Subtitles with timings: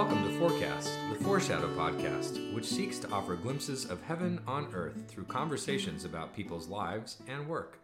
[0.00, 4.96] Welcome to Forecast, the Foreshadow podcast, which seeks to offer glimpses of heaven on earth
[5.08, 7.78] through conversations about people's lives and work.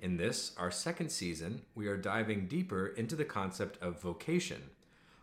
[0.00, 4.70] In this, our second season, we are diving deeper into the concept of vocation.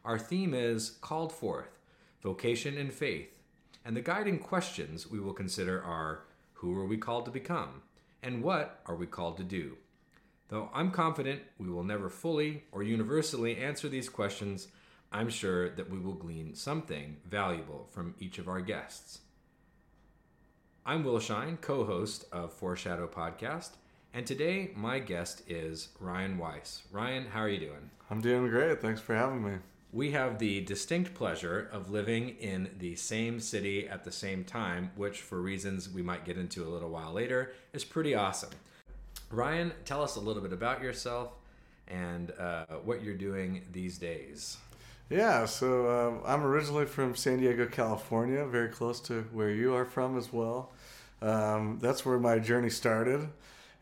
[0.06, 1.80] Our theme is Called Forth
[2.22, 3.40] Vocation and Faith,
[3.84, 7.82] and the guiding questions we will consider are Who are we called to become?
[8.22, 9.78] And what are we called to do?
[10.50, 14.68] Though I'm confident we will never fully or universally answer these questions,
[15.12, 19.20] I'm sure that we will glean something valuable from each of our guests.
[20.86, 23.72] I'm Will Shine, co host of Foreshadow Podcast,
[24.14, 26.84] and today my guest is Ryan Weiss.
[26.92, 27.90] Ryan, how are you doing?
[28.10, 28.82] I'm doing great.
[28.82, 29.54] Thanks for having me.
[29.94, 34.92] We have the distinct pleasure of living in the same city at the same time,
[34.96, 38.52] which, for reasons we might get into a little while later, is pretty awesome.
[39.32, 41.32] Ryan, tell us a little bit about yourself
[41.88, 44.58] and uh, what you're doing these days.
[45.10, 49.86] Yeah, so um, I'm originally from San Diego, California, very close to where you are
[49.86, 50.74] from as well.
[51.22, 53.30] Um, that's where my journey started,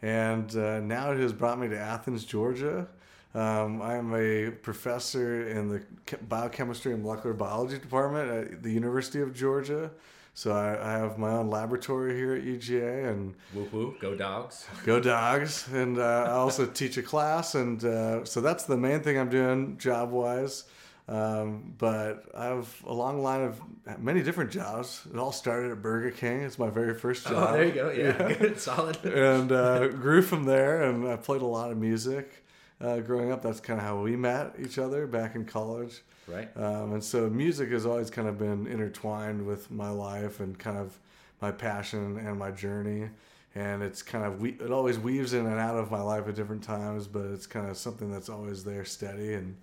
[0.04, 2.88] and uh, now it has brought me to Athens, Georgia.
[3.34, 5.84] Um, I am a professor in the
[6.30, 9.89] biochemistry and molecular biology department at the University of Georgia.
[10.36, 14.67] So I, I have my own laboratory here at UGA, and woo woo, go dogs,
[14.86, 19.00] go dogs, and uh, I also teach a class, and uh, so that's the main
[19.00, 20.66] thing I'm doing job wise.
[21.08, 23.61] Um, but I have a long line of
[24.00, 25.08] many different jobs.
[25.11, 26.42] It all started at Burger King.
[26.42, 27.50] It's my very first job.
[27.50, 27.89] Oh, there you go.
[27.92, 28.34] Yeah, yeah.
[28.34, 28.98] good, solid.
[29.06, 32.44] and uh, grew from there, and I played a lot of music
[32.81, 33.44] uh, growing up.
[33.44, 36.02] That's kind of how we met each other back in college.
[36.28, 36.50] Right.
[36.58, 40.78] Um, and so music has always kind of been intertwined with my life and kind
[40.78, 40.98] of
[41.39, 43.09] my passion and my journey.
[43.53, 46.64] And it's kind of it always weaves in and out of my life at different
[46.64, 49.55] times, but it's kind of something that's always there, steady and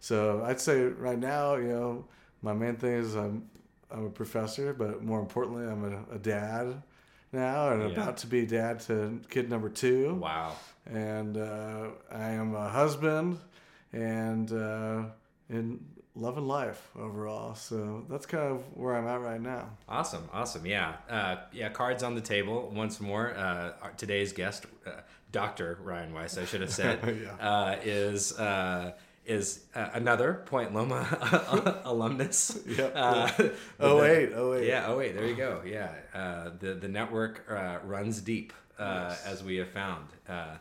[0.00, 2.04] so I'd say right now, you know,
[2.42, 3.48] my main thing is I'm
[3.90, 6.82] I'm a professor, but more importantly, I'm a, a dad
[7.32, 7.88] now and yeah.
[7.88, 10.14] about to be dad to kid number two.
[10.14, 10.52] Wow.
[10.86, 13.38] And uh, I am a husband
[13.92, 15.04] and uh,
[15.48, 15.80] in
[16.14, 17.54] love and life overall.
[17.54, 19.70] So that's kind of where I'm at right now.
[19.88, 20.28] Awesome.
[20.32, 20.66] Awesome.
[20.66, 20.94] Yeah.
[21.08, 21.68] Uh, yeah.
[21.68, 23.34] Cards on the table once more.
[23.36, 24.90] Uh, today's guest, uh,
[25.32, 25.78] Dr.
[25.82, 27.46] Ryan Weiss, I should have said, yeah.
[27.46, 28.32] Uh, is
[29.26, 32.58] is uh, another Point Loma alumnus.
[32.66, 32.92] Yep.
[32.94, 33.30] Uh,
[33.80, 34.66] oh wait, oh wait.
[34.66, 35.14] Yeah, oh wait.
[35.14, 35.62] There you go.
[35.64, 39.24] Yeah, uh, the the network uh, runs deep, uh, yes.
[39.24, 40.08] as we have found.
[40.28, 40.56] Uh,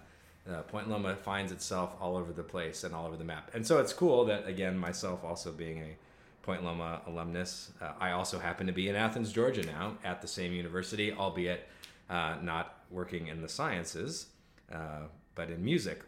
[0.68, 3.80] Point Loma finds itself all over the place and all over the map, and so
[3.80, 5.98] it's cool that again, myself also being a
[6.44, 10.54] Point Loma alumnus, I also happen to be in Athens, Georgia now, at the same
[10.54, 11.68] university, albeit
[12.09, 14.28] not working in the sciences,
[14.70, 16.04] but in music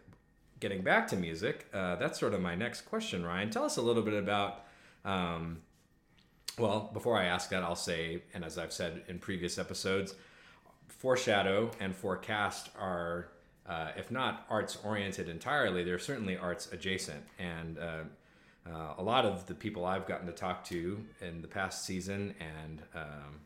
[0.60, 3.50] getting back to music, uh, that's sort of my next question, Ryan.
[3.50, 4.66] Tell us a little bit about.
[5.06, 5.62] Um,
[6.58, 10.16] well, before I ask that, I'll say, and as I've said in previous episodes,
[10.88, 13.30] foreshadow and forecast are,
[13.70, 17.24] uh, if not arts oriented entirely, they're certainly arts adjacent.
[17.38, 18.04] And uh,
[18.68, 22.34] uh, a lot of the people I've gotten to talk to in the past season
[22.40, 23.40] and um,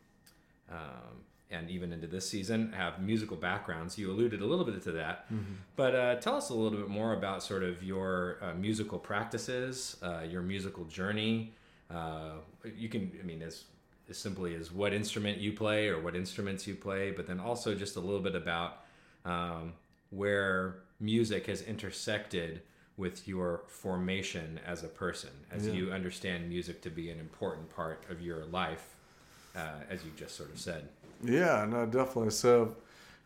[0.71, 3.97] um, and even into this season have musical backgrounds.
[3.97, 5.53] You alluded a little bit to that, mm-hmm.
[5.75, 9.97] but uh, tell us a little bit more about sort of your uh, musical practices,
[10.01, 11.53] uh, your musical journey.
[11.89, 12.35] Uh,
[12.77, 13.65] you can, I mean, as
[14.09, 17.73] as simply as what instrument you play or what instruments you play, but then also
[17.73, 18.83] just a little bit about
[19.25, 19.73] um,
[20.09, 22.61] where music has intersected
[22.97, 25.73] with your formation as a person, as yeah.
[25.73, 28.95] you understand music to be an important part of your life,
[29.55, 30.87] uh, as you just sort of said.
[31.23, 32.31] Yeah, no, definitely.
[32.31, 32.75] So,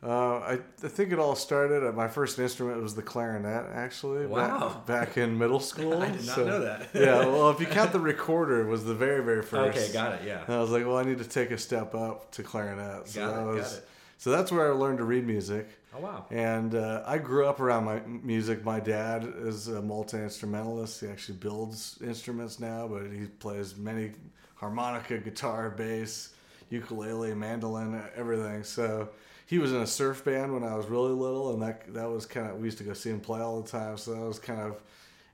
[0.05, 1.91] uh, I, I think it all started.
[1.95, 4.27] My first instrument was the clarinet, actually.
[4.27, 4.83] Wow.
[4.85, 5.93] Back, back in middle school.
[6.01, 6.89] I did not so, know that.
[6.93, 9.77] yeah, well, if you count the recorder, it was the very, very first.
[9.77, 10.21] Okay, got it.
[10.25, 10.43] Yeah.
[10.45, 13.07] And I was like, well, I need to take a step up to clarinet.
[13.07, 13.87] So got that it, was, got it.
[14.17, 15.69] So that's where I learned to read music.
[15.93, 16.25] Oh wow!
[16.29, 18.65] And uh, I grew up around my music.
[18.65, 20.99] My dad is a multi instrumentalist.
[20.99, 24.11] He actually builds instruments now, but he plays many
[24.55, 26.34] harmonica, guitar, bass
[26.69, 28.63] ukulele, mandolin, everything.
[28.63, 29.09] So
[29.45, 32.25] he was in a surf band when I was really little, and that that was
[32.25, 33.97] kind of we used to go see him play all the time.
[33.97, 34.81] So that was kind of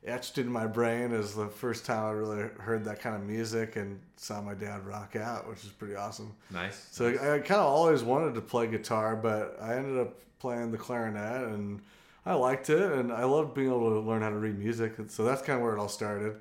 [0.05, 3.75] etched in my brain as the first time I really heard that kind of music
[3.75, 6.33] and saw my dad rock out, which is pretty awesome.
[6.49, 6.87] Nice.
[6.91, 7.19] So nice.
[7.21, 10.77] I, I kind of always wanted to play guitar, but I ended up playing the
[10.77, 11.81] clarinet and
[12.25, 14.97] I liked it and I loved being able to learn how to read music.
[14.97, 16.35] and So that's kind of where it all started.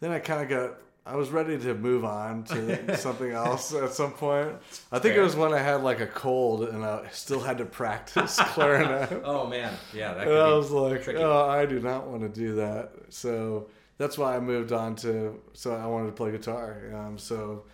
[0.00, 0.78] Then I kind of got
[1.08, 4.52] I was ready to move on to something else at some point.
[4.92, 5.22] I think Fair.
[5.22, 9.22] it was when I had like a cold and I still had to practice clarinet.
[9.24, 10.28] oh man, yeah, that.
[10.28, 11.18] I was like, tricky.
[11.20, 12.92] oh, I do not want to do that.
[13.08, 15.40] So that's why I moved on to.
[15.54, 16.76] So I wanted to play guitar.
[16.94, 17.64] Um, so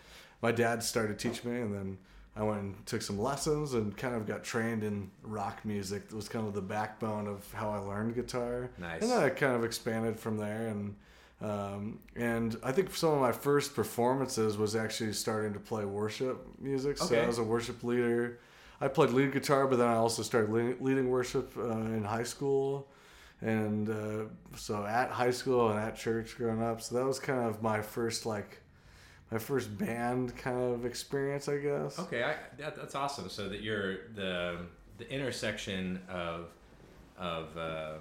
[0.40, 1.98] my dad started teaching me, and then
[2.36, 6.08] I went and took some lessons and kind of got trained in rock music.
[6.08, 8.70] That was kind of the backbone of how I learned guitar.
[8.78, 9.02] Nice.
[9.02, 10.94] And then I kind of expanded from there, and
[11.40, 16.46] um, and I think some of my first performances was actually starting to play worship
[16.60, 16.98] music.
[16.98, 17.22] So Okay.
[17.22, 18.38] I was a worship leader.
[18.80, 22.22] I played lead guitar, but then I also started leading, leading worship uh, in high
[22.22, 22.88] school,
[23.40, 24.24] and uh,
[24.56, 26.80] so at high school and at church growing up.
[26.80, 28.60] So that was kind of my first like
[29.30, 31.98] my first band kind of experience, I guess.
[31.98, 33.28] Okay, I, that, that's awesome.
[33.28, 34.58] So that you're the
[34.98, 36.46] the intersection of
[37.18, 37.94] of uh,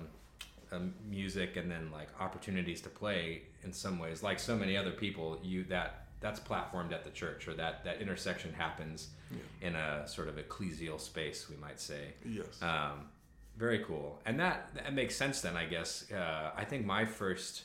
[0.74, 4.92] um, music and then like opportunities to play in some ways, like so many other
[4.92, 9.10] people, you that that's platformed at the church, or that that intersection happens
[9.62, 12.14] in a sort of ecclesial space, we might say.
[12.26, 12.62] Yes.
[12.62, 13.10] Um,
[13.58, 16.12] very cool, and that that makes sense then, I guess.
[16.12, 17.64] Uh, I think my first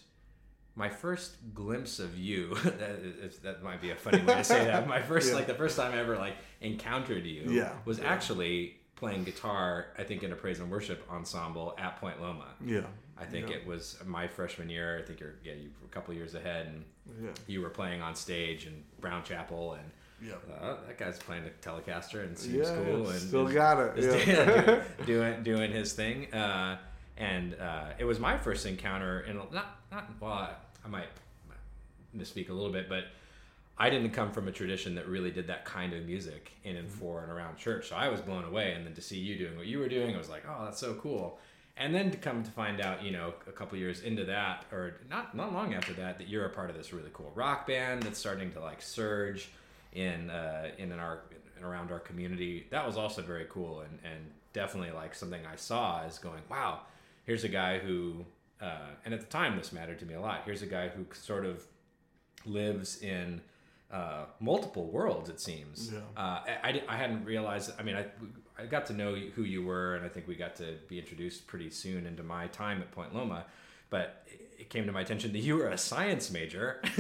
[0.75, 4.65] my first glimpse of you that, is, that might be a funny way to say
[4.65, 4.87] that.
[4.87, 5.35] My first Yeah.
[5.35, 8.07] like the first time I ever like encountered you Yeah, was yeah.
[8.07, 9.87] actually playing guitar.
[9.97, 12.49] I think in a praise and worship ensemble at Point Loma.
[12.65, 12.83] yeah.
[13.21, 13.57] I think yeah.
[13.57, 14.97] it was my freshman year.
[15.03, 16.85] I think you're yeah you were a couple years ahead, and
[17.21, 17.31] Yeah.
[17.49, 19.91] you were playing on stage in Brown Chapel and.
[20.21, 20.35] Yeah.
[20.61, 24.27] Uh, that guy's playing a Telecaster and Yeah, seems cool and still got it.
[24.27, 24.83] Yeah.
[25.07, 26.33] doing, doing doing his thing.
[26.35, 26.79] Uh,
[27.17, 30.51] and uh, it was my first encounter in not not well, I,
[30.85, 31.09] I might
[32.17, 33.05] misspeak a little bit, but
[33.79, 36.91] I didn't come from a tradition that really did that kind of music in and
[36.91, 37.89] for and around church.
[37.89, 40.15] So I was blown away, and then to see you doing what you were doing,
[40.15, 41.39] I was like, oh, that's so cool.
[41.77, 45.01] And then to come to find out, you know, a couple years into that, or
[45.09, 48.03] not not long after that, that you're a part of this really cool rock band
[48.03, 49.51] that's starting to like surge
[49.93, 51.21] in uh, in our
[51.57, 52.67] in around our community.
[52.71, 56.81] That was also very cool, and and definitely like something I saw as going, wow,
[57.25, 58.25] here's a guy who,
[58.61, 60.43] uh, and at the time this mattered to me a lot.
[60.45, 61.63] Here's a guy who sort of
[62.45, 63.41] lives in
[63.93, 65.29] uh, multiple worlds.
[65.31, 65.91] It seems.
[65.93, 66.01] Yeah.
[66.17, 67.73] Uh, I, I, I hadn't realized.
[67.79, 68.07] I mean, I
[68.61, 71.47] I got to know who you were, and I think we got to be introduced
[71.47, 73.45] pretty soon into my time at Point Loma.
[73.91, 76.81] But it- it came to my attention that you were a science major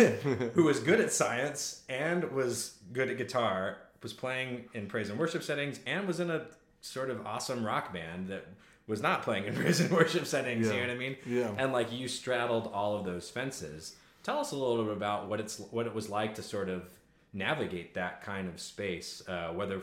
[0.54, 5.18] who was good at science and was good at guitar, was playing in praise and
[5.18, 6.46] worship settings, and was in a
[6.82, 8.46] sort of awesome rock band that
[8.86, 10.68] was not playing in praise and worship settings.
[10.68, 11.16] You know what I mean?
[11.26, 11.50] Yeah.
[11.58, 13.96] And like you straddled all of those fences.
[14.28, 16.82] Tell us a little bit about what it's what it was like to sort of
[17.32, 19.26] navigate that kind of space.
[19.26, 19.80] Uh, whether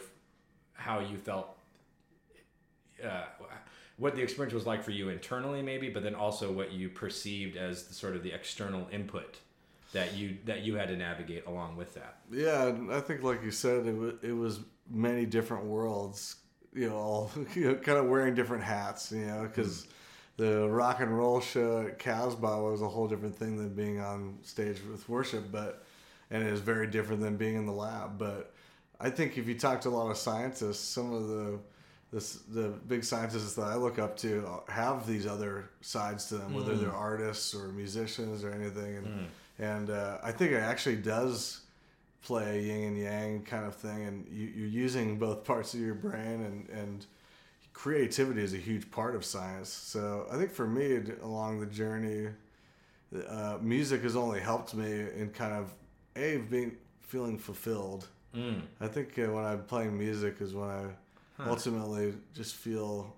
[0.74, 1.58] how you felt,
[3.04, 3.24] uh,
[3.98, 7.58] what the experience was like for you internally, maybe, but then also what you perceived
[7.58, 9.40] as the sort of the external input
[9.94, 12.18] that you that you had to navigate along with that.
[12.32, 16.36] Yeah, I think like you said, it was, it was many different worlds.
[16.72, 19.12] You know, all you know, kind of wearing different hats.
[19.12, 19.88] You know, because
[20.38, 24.38] the rock and roll show at Casbah was a whole different thing than being on
[24.44, 25.86] stage with worship, but
[26.32, 28.18] and it is very different than being in the lab.
[28.18, 28.54] But
[29.00, 31.60] I think if you talk to a lot of scientists, some of the
[32.12, 36.54] the, the big scientists that I look up to have these other sides to them,
[36.54, 39.06] whether they're artists or musicians or anything, and
[39.60, 41.62] and uh, I think it actually does
[42.22, 45.80] play a yin and yang kind of thing, and you, you're using both parts of
[45.80, 47.06] your brain, and and
[47.76, 49.70] creativity is a huge part of science.
[49.70, 52.30] So I think for me along the journey,
[53.28, 55.72] uh, music has only helped me in kind of
[56.16, 58.08] a being feeling fulfilled.
[58.34, 58.62] Mm.
[58.80, 60.86] I think uh, when I'm playing music is when I
[61.48, 63.14] ultimately just feel.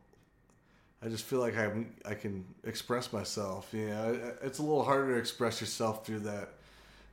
[1.04, 1.72] I just feel like I
[2.06, 3.70] I can express myself.
[3.72, 6.50] You know, it's a little harder to express yourself through that.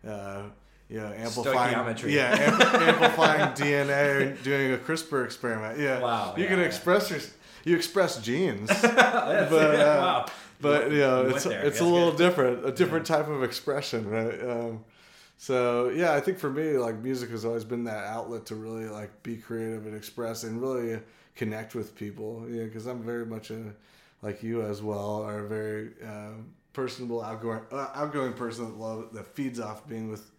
[0.07, 0.43] Uh,
[0.91, 5.79] know, amplifying, yeah, am- amplifying DNA or doing a CRISPR experiment.
[5.79, 6.65] Yeah, Wow, you yeah, can yeah.
[6.67, 7.21] express your,
[7.65, 10.27] you express genes, But, uh, wow.
[10.61, 11.61] but you know, it's there.
[11.61, 12.19] it's That's a little good.
[12.19, 14.41] different, a different type of expression, right?
[14.43, 14.85] Um,
[15.39, 18.87] so yeah, I think for me, like music has always been that outlet to really
[18.87, 21.01] like be creative and express and really
[21.35, 22.45] connect with people.
[22.49, 23.75] Yeah, because I'm very much a
[24.23, 29.13] like you as well are a very um, personable, outgoing, uh, outgoing person that love
[29.13, 30.31] that feeds off being with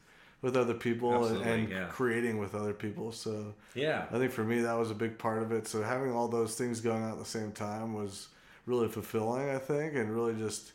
[0.46, 1.86] with other people and, Absolutely, and yeah.
[1.90, 3.12] creating with other people.
[3.12, 4.06] So Yeah.
[4.12, 5.68] I think for me that was a big part of it.
[5.68, 8.28] So having all those things going on at the same time was
[8.68, 10.74] really fulfilling, I think, and really just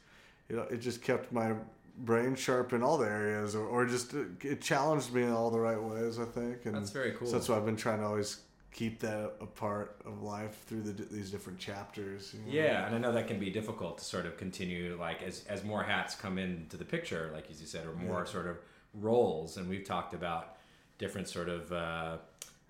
[0.49, 1.55] you know it just kept my
[1.99, 4.13] brain sharp in all the areas, or, or just
[4.43, 6.19] it challenged me in all the right ways.
[6.19, 7.29] I think, and That's very cool.
[7.29, 8.41] So that's why I've been trying to always
[8.73, 12.35] keep that a part of life through the, these different chapters.
[12.35, 12.65] you know?
[12.65, 15.63] Yeah, and I know that can be difficult to sort of continue like as as
[15.63, 18.57] more hats come into the picture, like as you said, or more sort of
[18.95, 19.57] roles.
[19.57, 20.57] And we've talked about
[20.99, 22.17] different sort of uh,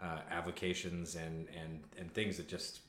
[0.03, 2.81] uh, avocations and and and things that just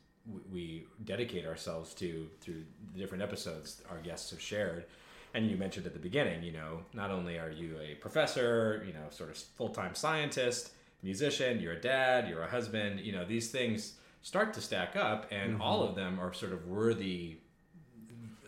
[0.51, 4.85] we dedicate ourselves to through the different episodes our guests have shared.
[5.33, 8.93] and you mentioned at the beginning, you know, not only are you a professor, you
[8.93, 10.71] know, sort of full time scientist,
[11.03, 15.25] musician, you're a dad, you're a husband, you know, these things start to stack up,
[15.31, 15.61] and Mm-hmm.
[15.61, 17.37] all of them are sort of worthy.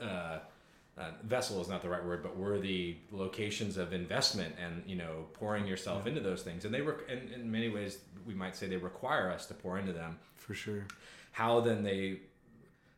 [0.01, 0.39] Uh,
[0.97, 5.25] uh, vessel is not the right word, but worthy locations of investment, and you know,
[5.33, 6.65] pouring yourself into those things.
[6.65, 7.97] And they were, in, in many ways,
[8.27, 10.85] we might say they require us to pour into them For sure.
[11.31, 12.19] how then they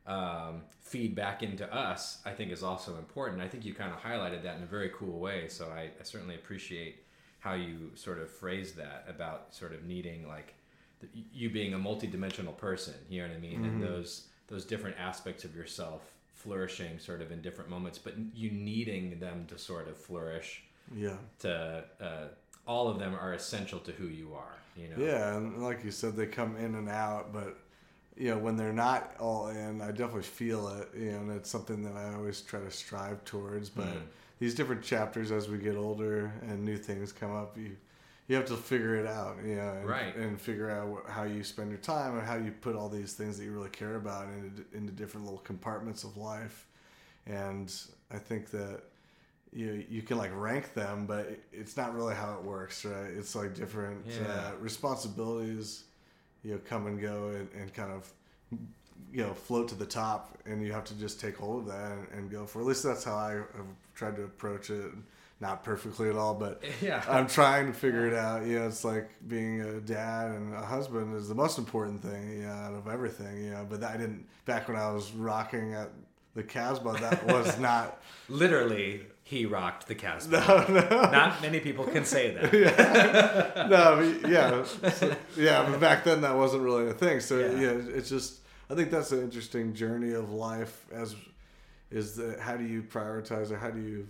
[0.08, 3.42] um, feed back into us, I think is also important.
[3.42, 5.48] I think you kind of highlighted that in a very cool way.
[5.48, 7.04] So I, I certainly appreciate
[7.40, 10.54] how you sort of phrased that about sort of needing like
[11.00, 12.94] the, you being a multidimensional person.
[13.10, 13.64] You know what I mean?
[13.66, 16.02] And those those different aspects of yourself
[16.46, 20.64] flourishing sort of in different moments, but you needing them to sort of flourish.
[20.96, 21.18] Yeah.
[21.40, 22.28] To uh,
[22.68, 24.56] all of them are essential to who you are.
[24.78, 25.04] You know.
[25.04, 27.58] Yeah, and like you said, they come in and out, but
[28.18, 30.90] you know when they're not all in, I definitely feel it.
[30.98, 33.70] You know, and it's something that I always try to strive towards.
[33.70, 34.02] But Mhm.
[34.40, 37.78] these different chapters, as we get older and new things come up, you
[38.28, 39.38] you have to figure it out.
[39.46, 40.16] You know, and, Right.
[40.16, 43.14] and figure out what, how you spend your time and how you put all these
[43.14, 46.68] things that you really care about into into different little compartments of life.
[47.28, 47.74] And
[48.12, 48.82] I think that
[49.54, 53.12] you you can like rank them, but it's not really how it works, right?
[53.18, 54.26] It's like different Yeah.
[54.28, 55.84] uh, responsibilities,
[56.44, 58.12] you know, come and go and, and kind of
[59.12, 61.92] you know float to the top, and you have to just take hold of that
[61.92, 62.60] and, and go for.
[62.62, 64.92] At least that's how I have tried to approach it.
[65.46, 67.04] Not perfectly at all, but Yeah.
[67.08, 68.46] I'm trying to figure it out.
[68.48, 72.32] You know, it's like being a dad and a husband is the most important thing,
[72.40, 73.66] you know, out of everything, you know.
[73.70, 75.90] But I didn't back when I was rocking at
[76.34, 80.66] the Casbah, that was not Literally, he rocked the Casbah.
[80.68, 81.12] no, no.
[81.12, 82.52] Not many people can say that.
[83.70, 87.20] no, but yeah, so- yeah, but back then that wasn't really a thing.
[87.20, 87.60] So Yeah.
[87.60, 87.98] yeah.
[87.98, 90.86] it's just I think that's an interesting journey of life.
[90.92, 91.16] As
[91.92, 94.08] is the how do you prioritize or how do you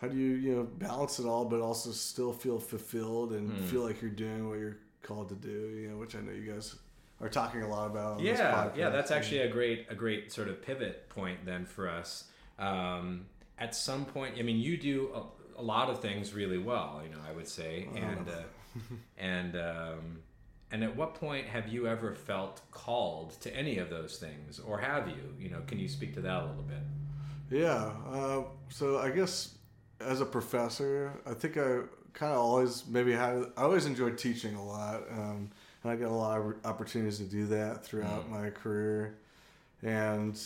[0.00, 3.64] how do you you know balance it all, but also still feel fulfilled and Hmm.
[3.66, 5.48] feel like you're doing what you're called to do.
[5.80, 6.74] You know, which I know you guys
[7.20, 8.20] are talking a lot about.
[8.20, 12.24] Yeah, yeah, that's actually a great a great sort of pivot point then for us.
[12.58, 13.26] Um,
[13.58, 17.02] at some point, I mean, you do a, a lot of things really well.
[17.04, 18.42] You know, I would say, and uh,
[19.18, 20.20] and um,
[20.72, 24.78] and at what point have you ever felt called to any of those things, or
[24.78, 25.34] have you?
[25.38, 26.82] You know, can you speak to that a little bit?
[27.50, 27.92] Yeah.
[28.10, 29.56] Uh, so I guess
[30.00, 31.80] as a professor, I think I
[32.12, 35.50] kind of always maybe had I always enjoyed teaching a lot, um,
[35.82, 39.16] and I got a lot of opportunities to do that throughout my career,
[39.82, 40.38] and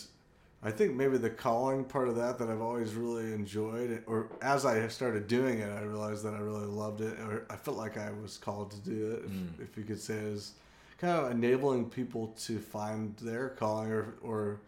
[0.62, 4.64] I think maybe the calling part of that that I've always really enjoyed, or as
[4.64, 7.98] I started doing it, I realized that I really loved it, or I felt like
[7.98, 9.24] I was called to do it,
[9.60, 10.52] if, if you could say, is
[10.98, 14.60] kind of enabling people to find their calling or or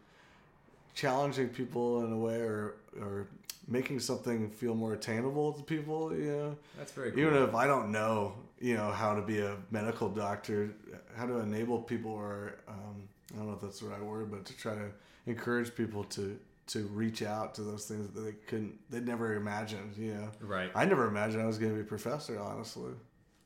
[0.95, 3.27] challenging people in a way or or
[3.69, 7.21] making something feel more attainable to people you know That's very cool.
[7.21, 10.71] even if i don't know you know how to be a medical doctor
[11.17, 14.45] how to enable people or um, i don't know if that's the right word but
[14.45, 14.91] to try to
[15.27, 19.95] encourage people to to reach out to those things that they couldn't they'd never imagined
[19.97, 20.71] you know right.
[20.75, 22.93] i never imagined i was going to be a professor honestly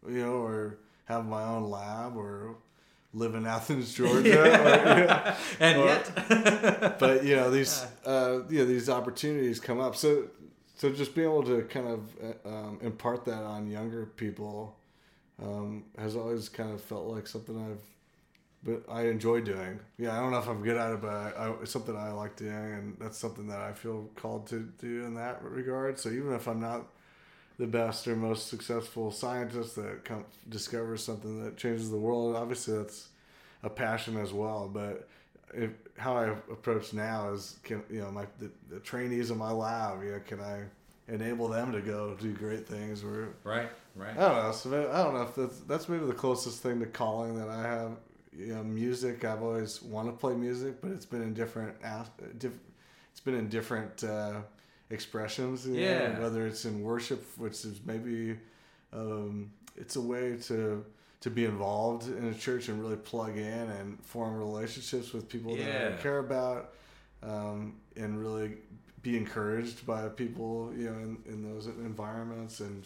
[0.09, 2.57] you know or have my own lab or
[3.13, 4.41] live in athens georgia.
[4.41, 9.97] Or, and or- yet, but you know these uh, you know these opportunities come up.
[9.97, 10.29] So
[10.77, 14.77] so just being able to kind of uh, um, impart that on younger people
[15.43, 17.81] um, has always kind of felt like something I've
[18.63, 19.81] but I enjoy doing.
[19.97, 22.13] Yeah I don't know if I'm good at it but I, I, it's something I
[22.13, 25.99] like doing and that's something that I feel called to do in that regard.
[25.99, 26.87] So even if I'm not
[27.61, 32.77] the best or most successful scientist that come, discovers something that changes the world obviously
[32.77, 33.09] that's
[33.63, 35.07] a passion as well but
[35.53, 39.53] if, how I approach now is can you know my the, the trainees in my
[39.53, 40.63] lab you know can I
[41.09, 44.17] enable them to go do great things or right, right.
[44.17, 46.87] I don't know so I don't know if that's that's maybe the closest thing to
[46.87, 47.91] calling that I have
[48.35, 51.77] you know music I've always wanted to play music but it's been in different
[52.39, 52.53] diff,
[53.13, 54.41] it's been in different uh,
[54.91, 56.19] expressions you know, Yeah.
[56.19, 58.37] whether it's in worship which is maybe
[58.93, 60.85] um, it's a way to
[61.21, 65.55] to be involved in a church and really plug in and form relationships with people
[65.57, 65.95] that Yeah.
[65.99, 66.73] I care about
[67.23, 68.53] um, and really
[69.03, 72.85] be encouraged by people you know in, in those environments and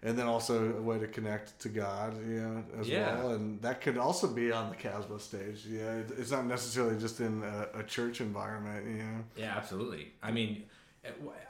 [0.00, 3.14] and then also a way to connect to God you know as Yeah.
[3.16, 7.20] well and that could also be on the Casbah stage yeah it's not necessarily just
[7.20, 10.12] in a, a church environment you know Yeah, absolutely.
[10.22, 10.64] I mean,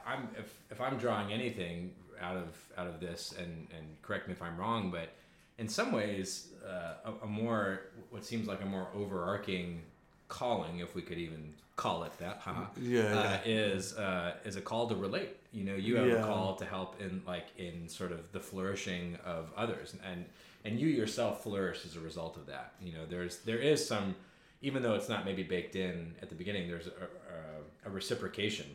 [0.05, 1.91] I'm if, if I'm drawing anything
[2.21, 5.09] out of out of this, and and correct me if I'm wrong, but
[5.57, 9.81] in some ways, uh, a, a more what seems like a more overarching
[10.27, 13.39] calling, if we could even call it that, haha, Yeah, uh, yeah.
[13.45, 15.35] is uh, is a call to relate.
[15.51, 19.17] You know, you have a call to help in like in sort of the flourishing
[19.25, 20.25] of others, and
[20.65, 22.73] and you yourself flourish as a result of that.
[22.81, 24.15] You know, there's there is some,
[24.61, 28.65] even though it's not maybe baked in at the beginning, there's a, a, a reciprocation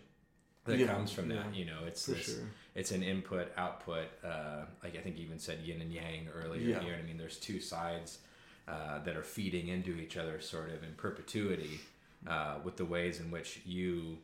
[0.65, 1.47] that Yeah, comes from that.
[1.53, 2.45] yeah, You know, it's this, sure.
[2.75, 4.07] it's an input output.
[4.25, 6.61] Uh, like I think you even said yin and yang earlier.
[6.61, 6.81] Yeah.
[6.81, 7.19] You know what I mean?
[7.19, 8.19] There's two sides
[8.67, 11.81] uh, that are feeding into each other, sort of in perpetuity,
[12.27, 14.19] uh, with the ways in which you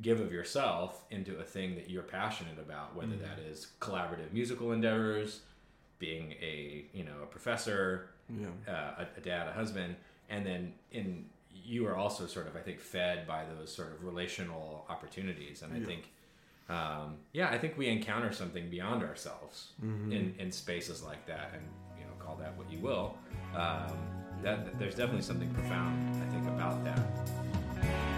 [0.00, 3.22] give of yourself into a thing that you're passionate about, whether Mm-hmm.
[3.22, 5.40] that is collaborative musical endeavors,
[5.98, 8.48] being a you know a professor, Yeah.
[8.66, 9.94] uh, a, a dad, a husband,
[10.28, 14.04] and then in you are also sort of I think fed by those sort of
[14.04, 15.86] relational opportunities, and I Yeah.
[15.86, 16.10] think.
[16.68, 20.12] Um, yeah, I think we encounter something beyond ourselves Mm-hmm.
[20.12, 21.62] in, in spaces like that, and
[21.98, 23.18] you know, call that what you will.
[23.54, 23.96] Um,
[24.42, 28.12] that there's definitely something profound, I think, about that.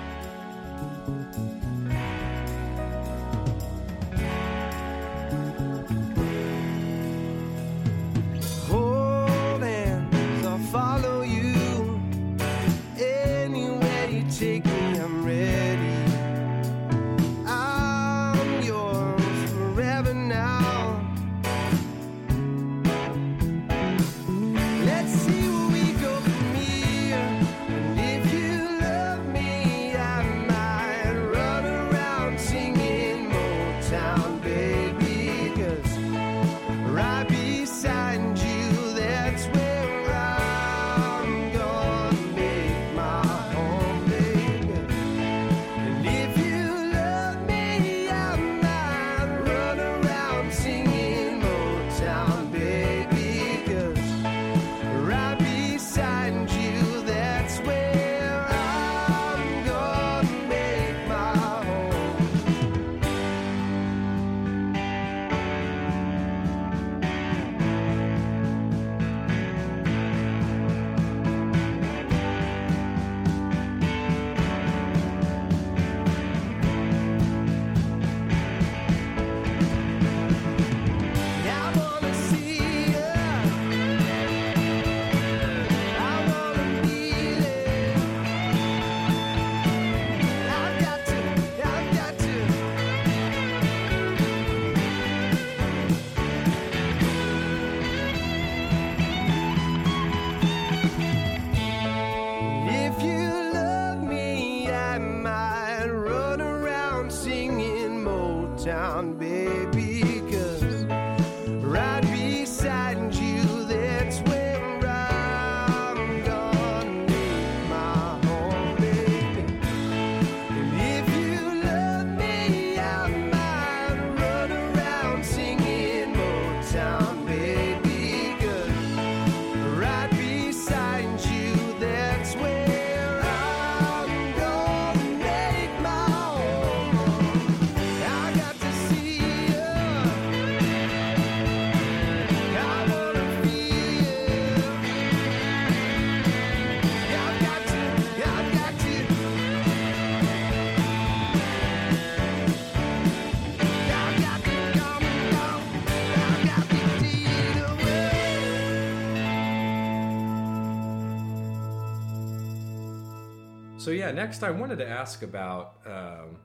[163.85, 166.39] So yeah, next I wanted to ask about um,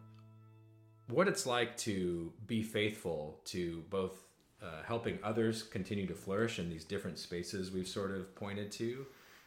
[1.07, 4.25] what it's like to be faithful to both
[4.61, 9.05] uh, helping others continue to flourish in these different spaces we've sort of pointed to,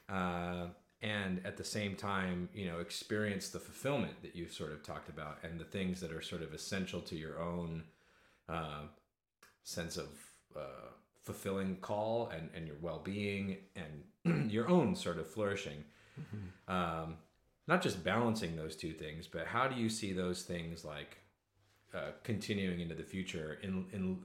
[0.09, 0.69] uh,
[1.03, 5.11] and at the same time, you know, experience the fulfillment that you've sort of talked
[5.11, 7.83] about and the things that are sort of essential to your own
[8.49, 8.85] uh,
[9.65, 10.09] sense of
[10.57, 10.89] uh,
[11.25, 15.85] fulfilling call and, and your well-being and your own sort of flourishing.
[16.69, 17.17] Um,
[17.73, 21.17] not just balancing those two things, but how do you see those things like
[21.95, 24.19] uh, continuing into the future in in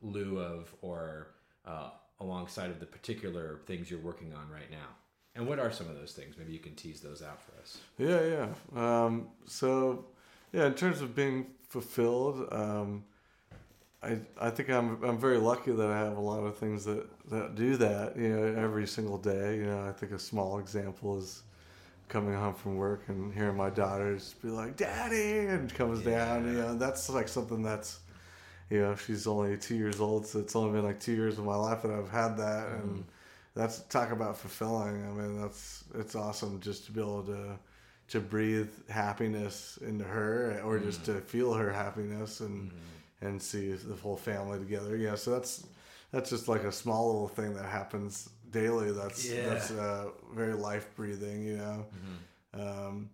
[0.00, 1.34] lieu of or
[1.66, 4.88] uh, alongside of the particular things you're working on right now?
[5.34, 6.36] And what are some of those things?
[6.38, 7.78] Maybe you can tease those out for us.
[7.98, 8.48] Yeah, yeah.
[8.84, 10.04] Um, so,
[10.52, 13.02] yeah, in terms of being fulfilled, um,
[14.00, 17.04] I I think I'm I'm very lucky that I have a lot of things that
[17.30, 18.16] that do that.
[18.16, 19.56] You know, every single day.
[19.56, 21.42] You know, I think a small example is
[22.12, 26.46] coming home from work and hearing my daughter just be like, "Daddy," and comes down.
[26.46, 28.00] You know, that's like something that's.
[28.70, 31.44] You know, she's only two years old, so it's only been like two years of
[31.44, 33.00] my life that I've had that, and mm-hmm.
[33.54, 35.04] that's talk about fulfilling.
[35.04, 37.58] I mean, that's it's awesome just to be able to
[38.08, 41.06] to breathe happiness into her, or just mm.
[41.06, 43.26] to feel her happiness and mm-hmm.
[43.26, 44.96] and see the whole family together.
[44.96, 45.66] Yeah, so that's
[46.10, 48.92] that's just like a small little thing that happens daily.
[48.92, 49.48] That's Yeah.
[49.48, 51.44] that's uh, very life breathing.
[51.44, 51.86] You know.
[52.54, 53.10] Um,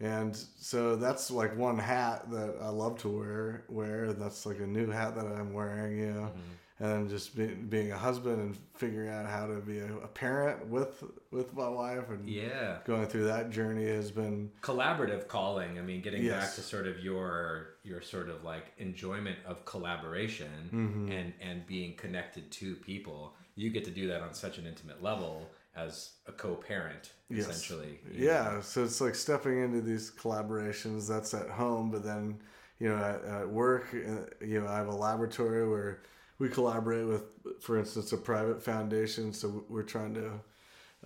[0.00, 3.64] and so that's like one hat that I love to wear.
[3.68, 6.32] Wear that's like a new hat that I'm wearing, you know.
[6.80, 10.08] And then just be, being a husband and figuring out how to be a, a
[10.08, 12.78] parent with with my wife and Yeah.
[12.84, 16.98] going through that journey has been collaborative calling i mean getting back to sort of
[16.98, 21.12] your your sort of like enjoyment of collaboration Mm-hmm.
[21.12, 25.02] and and being connected to people you get to do that on such an intimate
[25.02, 27.48] level as a co-parent Yes.
[27.48, 28.24] essentially you know?
[28.32, 28.60] yeah.
[28.60, 31.08] So it's like stepping into these collaborations.
[31.08, 32.40] That's at home, but then
[32.78, 36.02] you know at, at work, uh, you know I have a laboratory where
[36.38, 37.22] we collaborate with,
[37.60, 39.32] for instance, a private foundation.
[39.32, 40.32] So we're trying to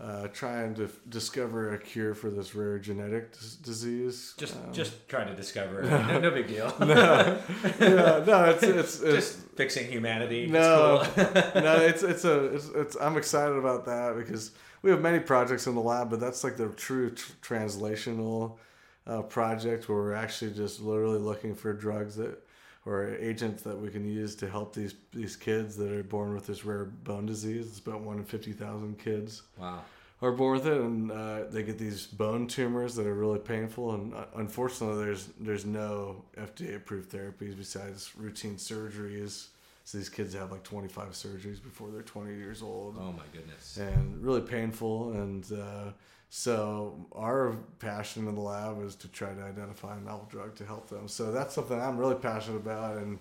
[0.00, 4.34] uh, trying to discover a cure for this rare genetic dis- disease.
[4.36, 6.72] just Um, just trying to discover no, no big deal.
[6.80, 10.46] Yeah, no, it's it's, it's just fixing humanity.
[10.46, 11.62] No, it's cool.
[11.62, 15.66] no, it's it's a it's, it's I'm excited about that because we have many projects
[15.66, 18.58] in the lab, but that's like the true tr- translational
[19.06, 22.45] uh, project where we're actually just literally looking for drugs that
[22.86, 26.46] or agents that we can use to help these these kids that are born with
[26.46, 27.66] this rare bone disease.
[27.66, 29.80] It's about one in fifty thousand kids wow
[30.22, 33.94] are born with it, and uh, they get these bone tumors that are really painful.
[33.94, 39.48] And uh, unfortunately, there's there's no FDA approved therapies besides routine surgeries.
[39.84, 43.76] So these kids have like 25 surgeries before they're 20 years old, oh my goodness
[43.76, 45.12] and really painful.
[45.12, 45.92] And uh,
[46.38, 50.66] so our passion in the lab is to try to identify a novel drug to
[50.66, 51.08] help them.
[51.08, 53.18] So that's something I'm really passionate about, and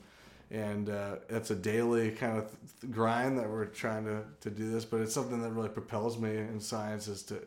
[0.52, 4.70] and uh, it's a daily kind of th- grind that we're trying to, to do
[4.70, 4.84] this.
[4.84, 7.42] But it's something that really propels me in science is to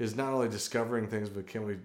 [0.00, 1.76] is not only discovering things, but can we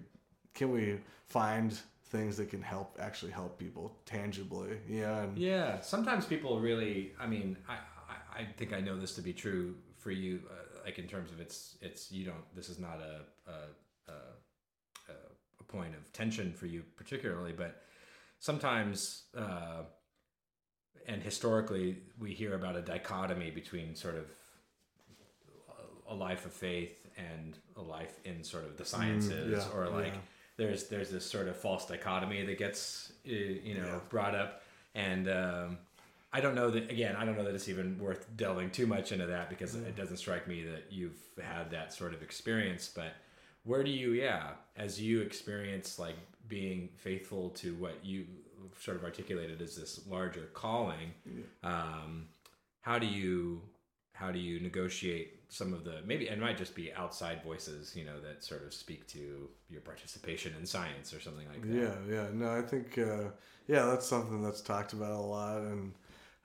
[0.52, 4.78] can we find things that can help actually help people tangibly?
[4.88, 7.12] Yeah, and Yeah, sometimes people really.
[7.20, 10.40] I mean, I, I, I think I know this to be true for you.
[10.84, 12.54] Like in terms of it's it's you don't.
[12.54, 15.12] This is not a a, a
[15.60, 17.82] a point of tension for you particularly, but
[18.38, 19.24] sometimes.
[19.36, 19.82] Uh,
[21.08, 24.26] and historically, we hear about a dichotomy between sort of
[26.08, 30.12] a life of faith and a life in sort of the sciences, yeah, or like
[30.12, 30.20] yeah.
[30.58, 34.00] there's there's this sort of false dichotomy that gets uh, you know Yeah.
[34.10, 34.62] brought up,
[34.94, 35.78] and um,
[36.32, 37.14] I don't know that again.
[37.16, 40.16] I don't know that it's even worth delving too much into that because it doesn't
[40.16, 42.90] strike me that you've had that sort of experience.
[42.94, 43.12] But
[43.64, 46.16] where do you, yeah, as you experience like
[46.48, 48.26] being faithful to what you
[48.80, 51.12] sort of articulated as this larger calling,
[51.62, 52.28] um,
[52.80, 53.60] how do you
[54.14, 58.04] how do you negotiate some of the maybe it might just be outside voices you
[58.04, 61.94] know that sort of speak to your participation in science or something like that Yeah,
[62.08, 62.26] yeah.
[62.32, 63.30] No, I think uh,
[63.66, 65.58] yeah, that's something that's talked about a lot.
[65.58, 65.92] And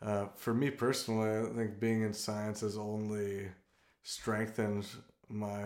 [0.01, 3.47] uh, for me personally, I think being in science has only
[4.03, 4.85] strengthened
[5.29, 5.63] my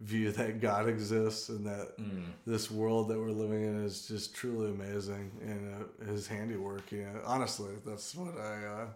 [0.00, 2.24] view that God exists and that Mm.
[2.46, 6.90] this world that we're living in is just truly amazing and uh, His handiwork.
[6.92, 8.86] You know, honestly, that's what I uh,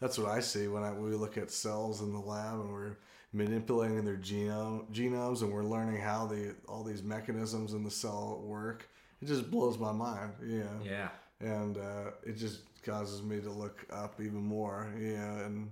[0.00, 2.72] that's what I see when I when we look at cells in the lab and
[2.72, 2.96] we're
[3.32, 8.42] manipulating their genome genomes and we're learning how the all these mechanisms in the cell
[8.44, 8.88] work.
[9.22, 10.32] It just blows my mind.
[10.42, 11.08] You know yeah
[11.40, 14.92] and uh, it just causes me to look up even more.
[14.98, 15.70] You know, and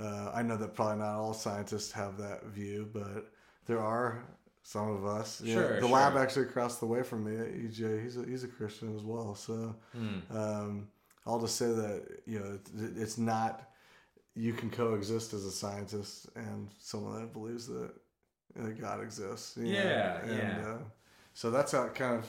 [0.00, 3.30] uh, I know that probably not all scientists have that view, but
[3.66, 4.24] there are
[4.62, 5.40] some of us.
[5.40, 8.44] You know, Sure, the lab actually across the way from me, EJ, he's a, he's
[8.44, 9.34] a Christian as well.
[9.34, 10.34] So Mm.
[10.34, 10.88] um,
[11.26, 13.70] I'll just say that you know it, it's not
[14.34, 17.90] you can coexist as a scientist and someone that believes that
[18.58, 19.56] uh, God exists.
[19.56, 20.68] you know, Yeah, and, yeah.
[20.74, 20.78] Uh,
[21.34, 22.26] so that's how it kind of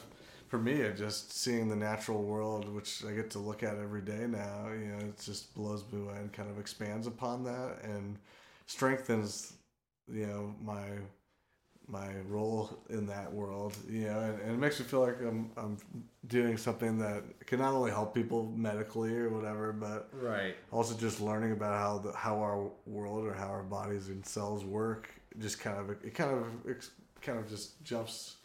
[0.49, 4.01] for me it just seeing the natural world which i get to look at every
[4.01, 7.77] day now you know it just blows me away and kind of expands upon that
[7.83, 8.17] and
[8.65, 9.53] strengthens
[10.11, 10.83] you know my
[11.87, 15.51] my role in that world you know and, and it makes me feel like i'm
[15.57, 15.77] i'm
[16.27, 20.55] doing something that can not only help people medically or whatever but right.
[20.71, 24.63] also just learning about how the how our world or how our bodies and cells
[24.63, 25.09] work
[25.39, 28.35] just kind of it kind of ex- kind of just jumps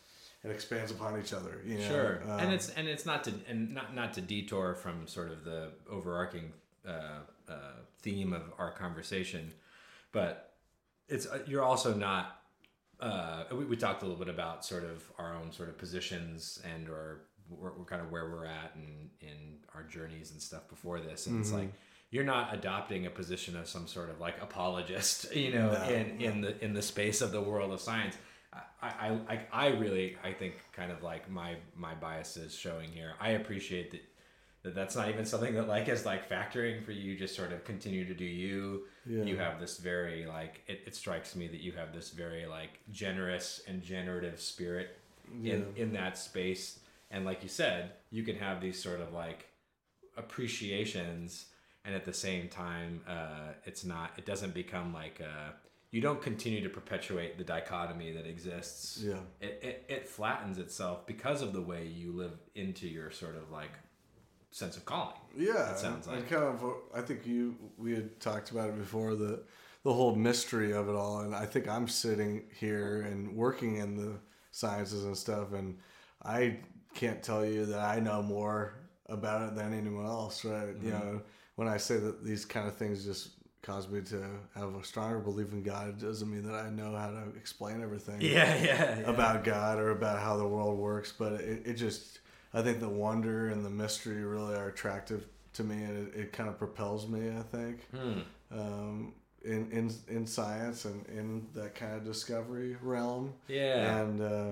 [0.45, 1.89] and expands upon each other you know?
[1.89, 2.23] Sure.
[2.25, 5.45] Um, and it's and it's not to and not not to detour from sort of
[5.45, 6.53] the overarching
[6.87, 7.55] uh, uh,
[8.01, 9.53] theme of our conversation
[10.13, 10.55] but
[11.09, 12.43] it's uh, you're also not
[13.01, 16.63] uh, we, we talked a little bit about sort of our own sort of positions
[16.75, 20.69] and or we're, we're kind of where we're at and in our journeys and stuff
[20.69, 21.27] before this.
[21.27, 21.73] And it's like
[22.11, 26.21] you're not adopting a position of some sort of like apologist, you know, No, in
[26.21, 28.17] in the in the space of the world of science.
[28.83, 33.15] I, I, I, really I think kind of like my my bias is showing here.
[33.21, 34.03] I appreciate that
[34.63, 37.17] that that's not even something that like is like factoring for you.
[37.17, 38.85] Just sort of continue to do you.
[39.07, 39.25] Yeah.
[39.25, 42.81] You have this very like it, it strikes me that you have this very like
[42.91, 44.99] generous and generative spirit
[45.43, 46.81] in in that space.
[47.11, 49.47] And like you said, you can have these sort of like
[50.17, 51.47] appreciations
[51.85, 55.51] and at the same time uh, it's not it doesn't become like uh,
[55.95, 59.21] you don't continue to perpetuate the dichotomy that exists Yeah.
[59.41, 63.51] it, it, it flattens itself because of the way you live into your sort of
[63.51, 63.71] like
[64.51, 66.65] sense of calling Yeah, it sounds like kind of.
[66.95, 69.43] I think you we had talked about it before the
[69.85, 73.97] the whole mystery of it all, and I think I'm sitting here and working in
[73.97, 74.13] the
[74.51, 75.79] sciences and stuff, and
[76.25, 76.59] I
[76.95, 78.75] can't tell you that I know more
[79.07, 80.69] about it than anyone else, right?
[80.81, 80.91] You Mm-hmm.
[80.91, 81.23] know,
[81.57, 83.31] when I say that these kind of things just
[83.65, 84.23] cause me to
[84.55, 87.83] have a stronger belief in God, it doesn't mean that I know how to explain
[87.83, 89.11] everything yeah yeah, yeah.
[89.11, 92.21] about God or about how the world works, but it, it just,
[92.53, 96.33] I think the wonder and the mystery really are attractive to me, and it, it
[96.33, 97.31] kind of propels me.
[97.31, 98.21] I think Hmm.
[98.53, 104.51] um, in in in science and in that kind of discovery realm, yeah and uh,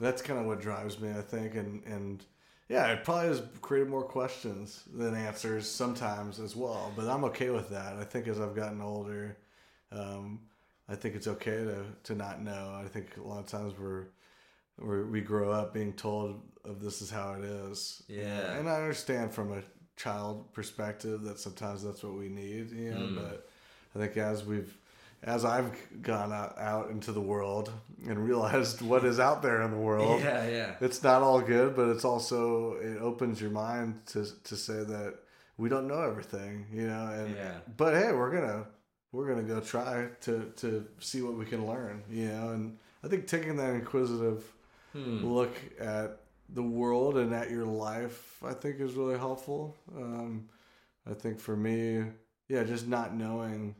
[0.00, 1.10] that's kind of what drives me.
[1.10, 2.24] I think, and and
[2.68, 6.92] yeah, it probably has created more questions than answers sometimes as well.
[6.96, 7.96] But I'm okay with that.
[7.96, 9.36] I think as I've gotten older,
[9.92, 10.40] um,
[10.88, 12.78] I think it's okay to to not know.
[12.84, 14.06] I think a lot of times we're,
[14.78, 18.02] we're we grow up being told of this is how it is.
[18.08, 18.54] Yeah.
[18.58, 19.62] and I understand from a
[19.96, 22.70] child perspective that sometimes that's what we need.
[22.72, 23.16] You know, Mm.
[23.16, 23.48] but
[23.94, 24.76] I think as we've
[25.24, 27.72] as I've gone out, out into the world
[28.06, 31.74] and realized what is out there in the world, yeah yeah it's not all good,
[31.74, 35.14] but it's also it opens your mind to to say that
[35.56, 37.06] we don't know everything, you know.
[37.06, 37.58] And Yeah.
[37.76, 38.66] but hey, we're gonna
[39.12, 42.48] we're gonna go try to to see what we can learn, you know.
[42.50, 44.42] And I think taking that inquisitive
[44.92, 45.24] Hmm.
[45.24, 49.76] look at the world and at your life, I think is really helpful.
[49.96, 50.48] Um,
[51.10, 52.04] I think for me,
[52.48, 53.74] yeah, just not knowing.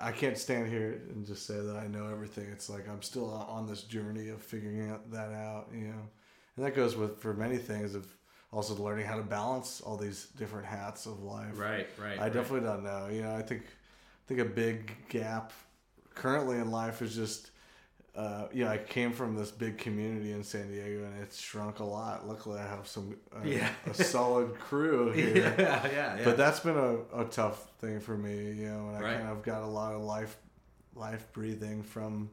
[0.00, 2.46] I- can't stand here and just say that I know everything.
[2.50, 6.08] It's like I'm still on this journey of figuring out that out, you know.
[6.56, 8.06] And that goes with for many things of
[8.52, 11.58] also learning how to balance all these different hats of life.
[11.58, 12.32] right right I right.
[12.32, 13.08] definitely don't know.
[13.08, 15.52] You know, I think I think a big gap
[16.14, 17.50] currently in life is just
[18.20, 21.78] uh, you know, I came from this big community in San Diego and it's shrunk
[21.78, 22.28] a lot.
[22.28, 23.68] Luckily, I have some uh, Yeah.
[23.86, 25.54] a solid crew here.
[25.58, 29.00] yeah yeah But that's been a, a tough thing for me, you know, and I
[29.00, 29.16] Right.
[29.16, 30.36] kind of got a lot of life
[30.94, 32.28] life breathing from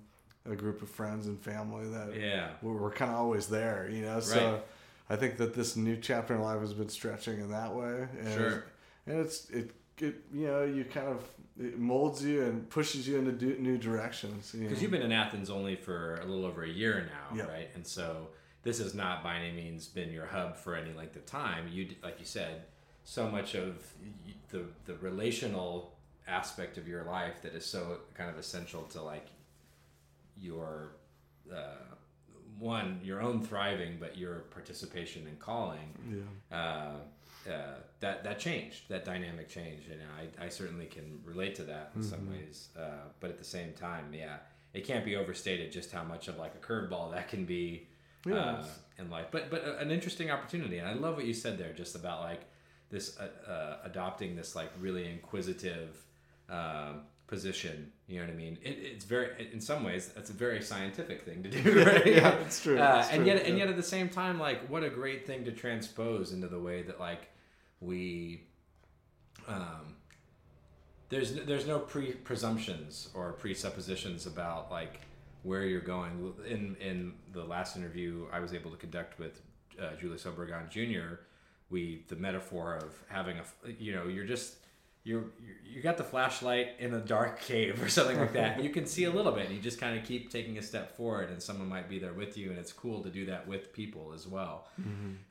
[0.46, 4.02] a group of friends and family that yeah we're, we're kind of always there, you
[4.02, 4.20] know.
[4.20, 4.62] So Right.
[5.10, 8.08] I think that this new chapter in life has been stretching in that way.
[8.20, 8.64] And Sure.
[9.06, 11.20] And it's it, it you know you kind of
[11.60, 14.54] it molds you and pushes you into do, new directions.
[14.54, 14.82] you Because know.
[14.84, 17.48] you've been in Athens only for a little over a year now, Yep.
[17.50, 17.70] right?
[17.76, 18.28] And so
[18.64, 21.68] this has not by any means been your hub for any length of time.
[21.72, 22.64] You, like you said,
[23.04, 23.86] so much of
[24.50, 25.94] the the relational
[26.28, 29.28] aspect of your life that is so kind of essential to like
[30.40, 30.92] your
[31.54, 31.96] uh,
[32.60, 36.58] one your own thriving, but your participation in calling yeah.
[36.58, 36.96] uh,
[37.50, 41.92] uh, that that changed, that dynamic changed, and I, I certainly can relate to that
[41.96, 42.70] in some ways.
[42.78, 44.38] Uh, but at the same time, yeah,
[44.74, 47.88] it can't be overstated just how much of like a curveball that can be
[48.32, 48.64] uh,
[49.00, 49.28] in life.
[49.32, 52.42] But but an interesting opportunity, and I love what you said there, just about like
[52.90, 56.04] this uh, uh, adopting this like really inquisitive
[56.50, 57.92] um, position.
[58.08, 58.58] You know what I mean?
[58.64, 62.06] It, it's very, in some ways, that's a very scientific thing to do, right?
[62.06, 64.68] Yeah, it's true, Uh, it's and true, yet, and yet, at the same time, like,
[64.70, 67.30] what a great thing to transpose into the way that, like,
[67.82, 68.44] we,
[69.48, 69.96] um,
[71.10, 75.02] there's there's no pre presumptions or presuppositions about like
[75.44, 76.34] where you're going.
[76.48, 79.42] In in the last interview I was able to conduct with
[79.82, 81.22] uh, Julius Obregon Jr.,
[81.70, 84.58] we the metaphor of having a you know you're just
[85.08, 85.24] you're
[85.66, 88.62] you got the flashlight in a dark cave or something like that.
[88.62, 89.46] you can see a little bit.
[89.46, 92.14] And you just kind of keep taking a step forward, and someone might be there
[92.14, 94.68] with you, and it's cool to do that with people as well.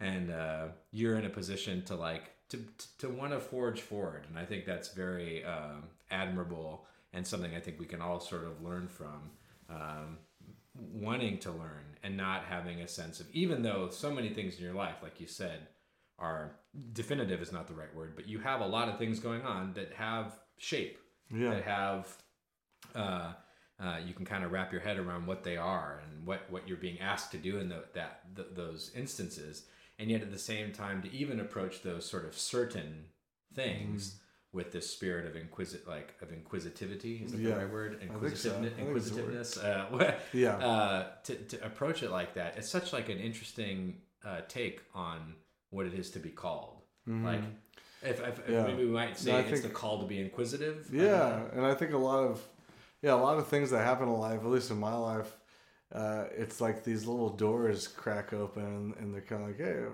[0.00, 2.64] And uh, you're in a position to like to
[2.98, 7.61] to want to forge forward, and I think that's very um, admirable and something I
[7.61, 9.30] think we can all sort of learn from.
[9.68, 10.18] Um,
[10.92, 14.62] wanting to learn and not having a sense of even though so many things in
[14.64, 15.66] your life like you said
[16.18, 16.56] are
[16.92, 19.72] definitive is not the right word but you have a lot of things going on
[19.72, 20.98] that have shape
[21.35, 21.54] Yeah.
[21.54, 22.14] that have
[22.94, 23.32] uh,
[23.80, 26.68] uh, you can kind of wrap your head around what they are and what what
[26.68, 29.64] you're being asked to do in the, that th- those instances
[29.98, 33.04] and yet at the same time to even approach those sort of certain
[33.54, 34.16] things
[34.52, 37.98] with this spirit of inquisit like of inquisitivity is that Yeah, the right word I
[38.06, 38.54] think so.
[38.56, 39.35] Inquisitiveness, think it's the word.
[39.35, 40.56] inquisitiveness uh, Yeah.
[40.56, 45.35] uh, to, to approach it like that it's such like an interesting uh, take on
[45.70, 47.40] what it is to be called like
[48.02, 48.52] if, if, Mm-hmm.
[48.52, 48.62] Yeah.
[48.64, 51.50] maybe we might say No, it's think- the call to be inquisitive Yeah, know.
[51.54, 52.42] and I think a lot of
[53.02, 55.36] yeah, a lot of things that happen in life, at least in my life,
[55.92, 59.85] uh, it's like these little doors crack open, and they're kind of like, "Hey,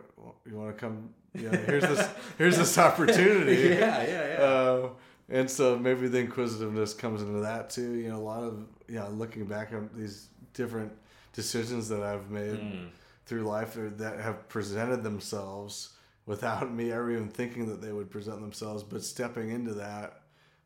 [0.47, 1.11] you want to come?
[1.35, 4.89] Yeah, here's this, here's this opportunity." yeah yeah yeah Uh,
[5.29, 7.95] and so maybe the inquisitiveness comes into that too.
[7.95, 10.93] You know, a lot of yeah, looking back on these different
[11.33, 12.89] decisions that I've made Mm.
[13.27, 15.91] through life that have presented themselves
[16.27, 20.21] without me ever even thinking that they would present themselves, but stepping into that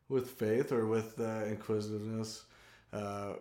[0.09, 2.45] with faith or with uh, inquisitiveness
[2.93, 3.35] uh,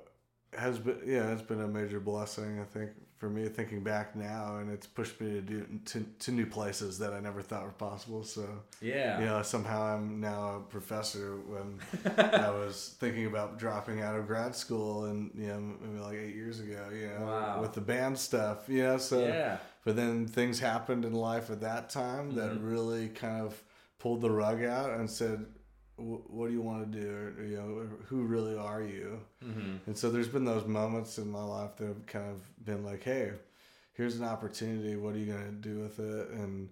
[0.58, 2.60] has been yeah, it's been a major blessing.
[2.60, 6.32] I think for me, thinking back now, and it's pushed me to do to, to
[6.32, 8.24] new places that I never thought were possible.
[8.24, 8.46] So
[8.82, 11.80] yeah you know, somehow I'm now a professor when
[12.18, 16.36] I was thinking about dropping out of grad school and, you know, maybe like eight
[16.36, 17.62] years ago, you know, Wow.
[17.62, 21.62] with the band stuff, you know, so, yeah but then things happened in life at
[21.62, 22.60] that time that Mhm.
[22.72, 23.62] really kind of
[24.00, 25.65] pulled the rug out and said, "Wh-
[25.98, 27.10] what do you want to do?
[27.10, 29.20] Or, you know, who really are you?
[29.42, 32.84] hmm And so there's been those moments in my life that have kind of been
[32.84, 33.32] like, hey,
[33.94, 34.96] here's an opportunity.
[34.96, 36.30] What are you going to do with it?
[36.30, 36.70] And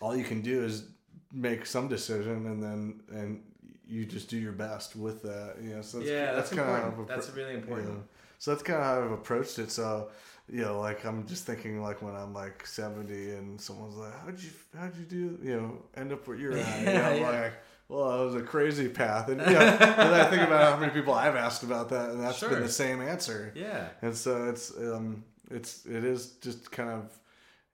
[0.00, 0.88] all you can do is
[1.32, 3.42] make some decision and then, and
[3.86, 5.56] you just do your best with that.
[5.62, 8.02] You know, so that's, yeah that's, kinda important how I've that's really important yeah.
[8.38, 9.70] So that's kind of how I've approached it.
[9.70, 10.10] So,
[10.48, 14.38] you know, like I'm just thinking like when I'm like 70 and someone's like, how'd
[14.40, 16.80] you, how'd you do, you know, end up where you're at?
[16.80, 17.30] You know, Yeah.
[17.42, 17.52] like,
[17.88, 19.28] well, it was a crazy path.
[19.28, 22.20] And, you know, and I think about how many people I've asked about that and
[22.22, 22.50] that's Sure.
[22.50, 23.52] been the same answer.
[23.54, 27.16] yeah And so it's, um, it's, it is just kind of,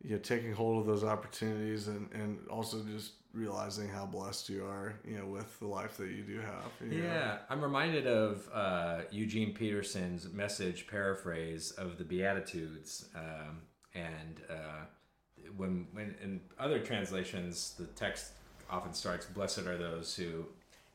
[0.03, 4.63] you know, taking hold of those opportunities and, and also just realizing how blessed you
[4.67, 6.65] are, you know, with the life that you do have.
[6.83, 7.05] you know.
[7.05, 13.63] Yeah, I'm reminded of uh, Eugene Peterson's message paraphrase of the Beatitudes, um,
[13.95, 14.85] and uh,
[15.57, 18.33] when when in other translations the text
[18.73, 20.47] often starts, "Blessed are those who,"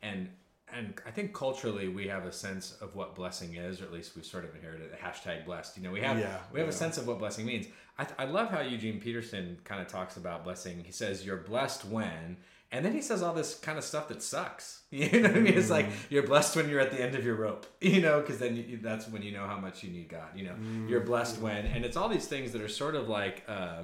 [0.01, 0.29] and
[0.73, 4.15] and I think culturally we have a sense of what blessing is, or at least
[4.15, 5.77] we've sort of inherited a hashtag blessed.
[5.77, 7.67] You know, we have Yeah, we have a sense of what blessing means.
[7.97, 10.83] I, th- I love how Eugene Peterson kind of talks about blessing.
[10.85, 12.37] He says, You're blessed when,
[12.71, 14.81] and then he says all this kind of stuff that sucks.
[14.91, 15.53] You know what I mean?
[15.53, 18.37] It's like, You're blessed when you're at the end of your rope, you know, because
[18.37, 20.29] then you, that's when you know how much you need God.
[20.35, 20.55] You know,
[20.87, 23.83] you're blessed when, and it's all these things that are sort of like, uh,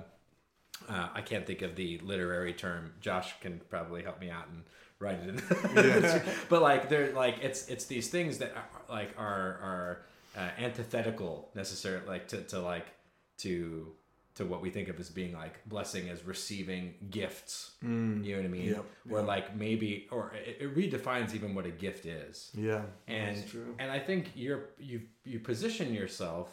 [0.90, 2.94] uh, I can't think of the literary term.
[3.02, 4.64] Josh can probably help me out and
[5.00, 6.22] write it in.
[6.50, 9.26] but like they're like it's it's these things that are, like are
[9.62, 10.02] are
[10.38, 12.88] uh, antithetical necessarily like to, to like
[13.40, 13.92] to
[14.36, 17.74] to what we think of as being like blessing as receiving gifts.
[17.84, 18.66] You know what I mean?
[18.70, 19.28] Yep, Or yep.
[19.28, 22.82] like maybe or it, it redefines even what a gift is Yeah.
[23.08, 23.38] and
[23.78, 26.50] and I think you're you you position yourself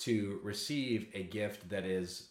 [0.00, 2.28] to receive a gift that is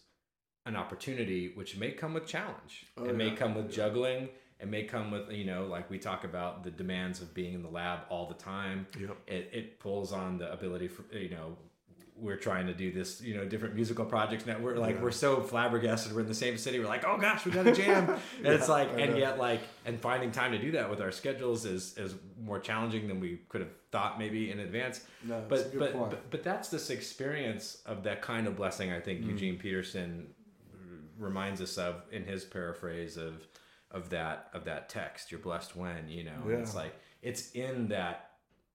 [0.66, 2.86] an opportunity which may come with challenge.
[2.98, 4.28] Oh, it may come with juggling.
[4.60, 7.62] It may come with you know like we talk about the demands of being in
[7.62, 8.86] the lab all the time.
[8.98, 9.16] Yep.
[9.26, 11.56] It it pulls on the ability for you know
[12.18, 14.58] we're trying to do this, you know, different musical projects now.
[14.58, 15.02] We're like, Yeah.
[15.02, 16.14] we're so flabbergasted.
[16.14, 16.78] We're in the same city.
[16.78, 18.08] We're like, oh gosh, we got a jam.
[18.38, 19.18] and it's like, I and know.
[19.18, 23.08] yet like, and finding time to do that with our schedules is, is more challenging
[23.08, 25.02] than we could have thought maybe in advance.
[25.24, 28.56] No, but, it's a good but, but, but that's this experience of that kind of
[28.56, 28.92] blessing.
[28.92, 29.30] I think mm.
[29.30, 30.28] Eugene Peterson
[31.18, 33.46] reminds us of in his paraphrase of,
[33.90, 37.88] of that, of that text, you're blessed when, you know, and it's like, it's in
[37.88, 38.30] that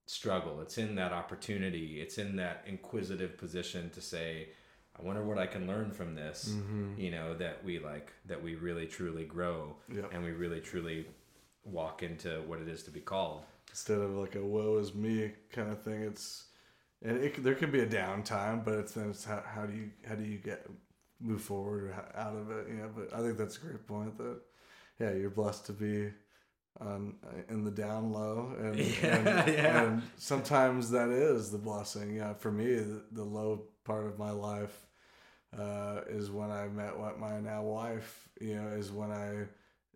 [0.05, 0.59] struggle.
[0.61, 2.01] It's in that opportunity.
[2.01, 4.49] It's in that inquisitive position to say,
[4.99, 6.49] I wonder what I can learn from this.
[6.53, 6.99] Mm-hmm.
[6.99, 10.09] You know that we like that we really truly grow Yep.
[10.13, 11.05] and we really truly
[11.63, 13.43] walk into what it is to be called.
[13.69, 16.45] instead of like a woe is me kind of thing it's
[17.03, 19.89] and it, there can be a downtime but it's then it's how, how do you
[20.07, 20.67] how do you get
[21.21, 24.37] move forward or out of it Yeah, but i think that's a great point that
[24.99, 26.11] yeah you're blessed to be
[26.79, 27.15] on
[27.49, 29.83] in the down low and, Yeah, and, yeah.
[29.83, 34.31] and sometimes that is the blessing yeah for me the, the low part of my
[34.31, 34.87] life
[35.57, 39.43] uh, is when i met what my now wife you know is when i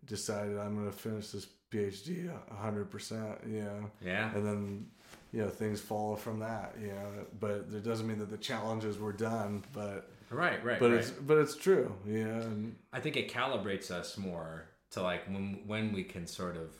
[0.04, 2.30] decided i'm going to finish this phd
[2.62, 4.30] 100% you know Yeah.
[4.34, 4.86] and then
[5.32, 8.98] you know things follow from that you know but it doesn't mean that the challenges
[8.98, 11.00] were done but Right, right, but right.
[11.00, 12.40] it's but it's true Yeah.
[12.42, 16.70] and I think it calibrates us more to like when when we can sort of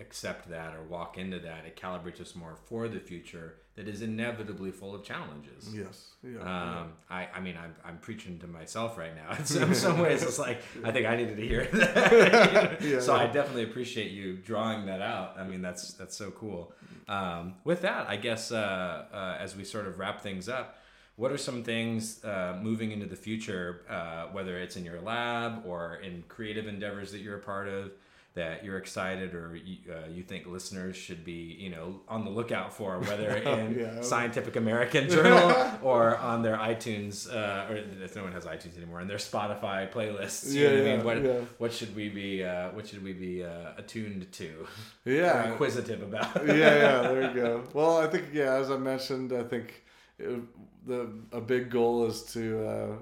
[0.00, 4.02] accept that or walk into that, it calibrates us more for the future that is
[4.02, 5.68] inevitably full of challenges.
[5.72, 6.10] Yes.
[6.22, 6.40] Yeah.
[6.40, 9.32] Um, I, I mean, I'm, I'm preaching to myself right now.
[9.38, 12.80] In some, some ways, it's like I think I needed to hear that.
[12.82, 15.36] Yeah, so I definitely appreciate you drawing that out.
[15.38, 16.72] I mean, that's that's so cool.
[17.08, 20.78] Um, with that, I guess uh, uh, as we sort of wrap things up,
[21.16, 25.64] what are some things uh, moving into the future, uh, whether it's in your lab
[25.66, 27.92] or in creative endeavors that you're a part of?
[28.34, 32.32] That you're excited, or you, uh, you think listeners should be, you know, on the
[32.32, 34.00] lookout for, whether in Yeah.
[34.02, 38.98] Scientific American Journal or on their iTunes, uh, or if no one has iTunes anymore,
[38.98, 40.52] and their Spotify playlists.
[40.52, 41.04] You Yeah, know what I mean?
[41.04, 41.40] What, yeah.
[41.58, 42.42] what should we be?
[42.42, 44.66] Uh, what should we be uh, attuned to?
[45.04, 45.52] Yeah.
[45.52, 46.44] Inquisitive about.
[46.44, 47.62] yeah, yeah, there you go.
[47.72, 49.84] Well, I think yeah, as I mentioned, I think
[50.18, 50.40] it,
[50.86, 52.96] the a big goal is to uh,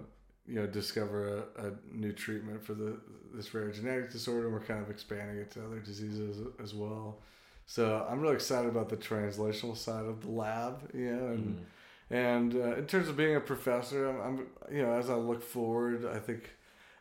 [0.46, 2.98] you know discover a, a new treatment for the
[3.34, 4.50] this rare genetic disorder.
[4.50, 7.18] We're kind of expanding it to other diseases as well.
[7.66, 11.66] So I'm really excited about the translational side of the lab, you know, and
[12.10, 15.42] and uh, in terms of being a professor, I'm, I'm you know as I look
[15.42, 16.50] forward, I think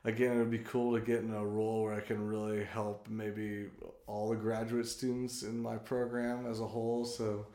[0.04, 3.08] again, it would be cool to get in a role where I can really help
[3.10, 3.68] maybe
[4.08, 7.06] all the graduate students in my program as a whole.
[7.06, 7.46] So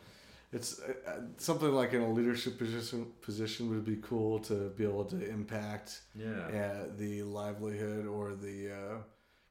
[0.52, 4.84] it's uh, uh, something like in a leadership position position would be cool to be
[4.84, 6.46] able to impact Yeah.
[6.48, 8.98] uh, the livelihood or the uh,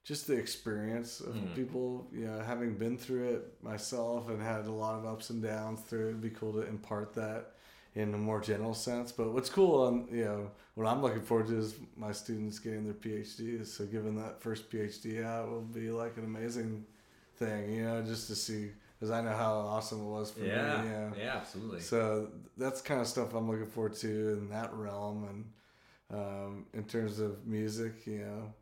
[0.04, 1.56] just the experience of Mm.
[1.56, 2.08] people.
[2.14, 5.82] You know, having been through it myself and had a lot of ups and downs
[5.82, 7.54] through it, it'd be cool to impart that
[7.96, 9.12] in a more general sense.
[9.12, 12.84] But what's cool on you know what I'm looking forward to is my students getting
[12.86, 13.68] their PhDs.
[13.68, 16.86] So giving that first PhD out will be like an amazing
[17.38, 17.74] thing.
[17.74, 20.82] You know, just to see because I know how awesome it was for Yeah.
[20.82, 20.89] me.
[20.89, 21.10] Yeah.
[21.18, 21.36] Yeah.
[21.38, 21.82] absolutely.
[21.82, 25.28] So that's kind of stuff I'm looking forward to in that realm.
[26.10, 28.54] And um, in terms of music, you know,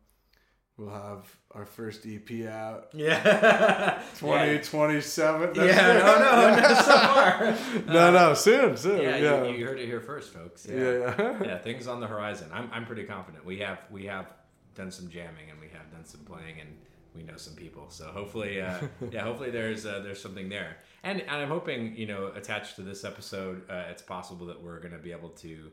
[0.76, 4.02] we'll have our first EP out yeah.
[4.18, 5.54] 2027.
[5.54, 5.64] Yeah.
[5.64, 5.98] yeah.
[5.98, 6.18] No.
[6.18, 6.60] No.
[6.60, 6.74] No.
[6.74, 7.56] So far.
[7.94, 9.00] no, no, soon, soon.
[9.02, 9.16] Yeah.
[9.18, 10.66] Yeah, You, you heard it here first, folks.
[10.68, 11.42] yeah, yeah.
[11.44, 12.48] yeah, things on the horizon.
[12.52, 13.44] I'm, I'm pretty confident.
[13.44, 14.26] We have we have
[14.74, 16.70] done some jamming and we have done some playing and
[17.14, 17.86] we know some people.
[17.90, 18.78] So hopefully, uh,
[19.10, 20.78] yeah, hopefully there's uh, there's something there.
[21.02, 24.80] And and I'm hoping you know attached to this episode, uh, it's possible that we're
[24.80, 25.70] going to be able to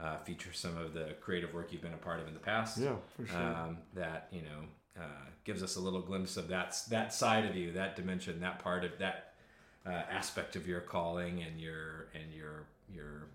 [0.00, 2.78] uh, feature some of the creative work you've been a part of in the past.
[2.78, 3.38] Yeah, for sure.
[3.38, 7.56] Um, that you know uh, gives us a little glimpse of that that side of
[7.56, 9.34] you, that dimension, that part of that
[9.86, 13.28] uh, aspect of your calling and your and your your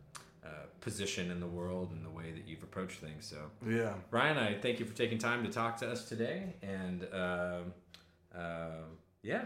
[0.46, 0.48] uh,
[0.82, 3.26] position in the world and the way that you've approached things.
[3.26, 3.38] So,
[3.68, 3.94] yeah.
[4.12, 7.74] Ryan, I thank you for taking time to talk to us today, and um,
[8.36, 8.70] uh,
[9.22, 9.46] yeah,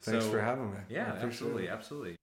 [0.00, 0.78] Thanks So- for having me.
[0.88, 1.70] Yeah, absolutely, it.
[1.70, 2.16] absolutely.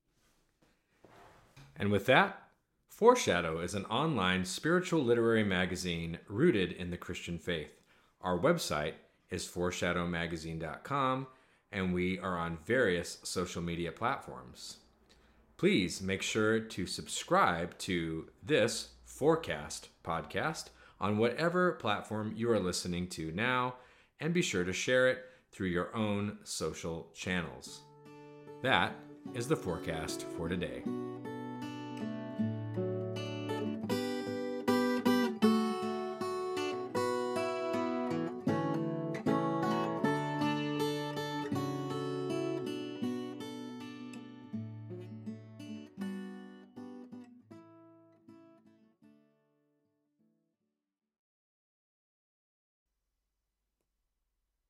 [1.75, 2.41] And with that,
[2.87, 7.81] Foreshadow is an online spiritual literary magazine rooted in the Christian faith.
[8.21, 8.93] Our website
[9.29, 11.27] is foreshadowmagazine.com,
[11.73, 14.77] and we are on various social media platforms.
[15.57, 20.65] Please make sure to subscribe to this Forecast podcast
[20.99, 23.75] on whatever platform you are listening to now,
[24.19, 25.19] and be sure to share it
[25.51, 27.81] through your own social channels.
[28.61, 28.93] That
[29.33, 30.83] is the forecast for today.